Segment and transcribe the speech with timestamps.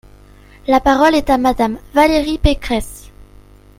[0.65, 3.11] La parole est à Madame Valérie Pécresse.